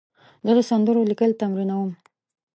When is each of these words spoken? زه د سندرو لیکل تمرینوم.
زه 0.45 0.51
د 0.57 0.59
سندرو 0.69 1.01
لیکل 1.11 1.31
تمرینوم. 1.41 1.91